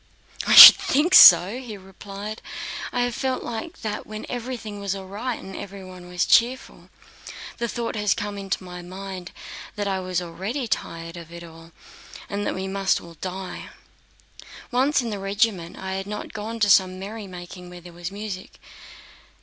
"I 0.47 0.55
should 0.55 0.77
think 0.77 1.13
so!" 1.13 1.59
he 1.59 1.77
replied. 1.77 2.41
"I 2.91 3.01
have 3.01 3.13
felt 3.13 3.43
like 3.43 3.81
that 3.83 4.07
when 4.07 4.25
everything 4.29 4.79
was 4.79 4.95
all 4.95 5.05
right 5.05 5.39
and 5.39 5.55
everyone 5.55 6.09
was 6.09 6.25
cheerful. 6.25 6.89
The 7.59 7.67
thought 7.67 7.95
has 7.95 8.15
come 8.15 8.35
into 8.39 8.63
my 8.63 8.81
mind 8.81 9.31
that 9.75 9.87
I 9.87 9.99
was 9.99 10.19
already 10.19 10.67
tired 10.67 11.17
of 11.17 11.31
it 11.31 11.43
all, 11.43 11.71
and 12.31 12.47
that 12.47 12.55
we 12.55 12.67
must 12.67 12.99
all 12.99 13.13
die. 13.21 13.69
Once 14.71 15.03
in 15.03 15.11
the 15.11 15.19
regiment 15.19 15.77
I 15.77 15.93
had 15.93 16.07
not 16.07 16.33
gone 16.33 16.59
to 16.61 16.69
some 16.71 16.97
merrymaking 16.97 17.69
where 17.69 17.81
there 17.81 17.93
was 17.93 18.09
music... 18.11 18.59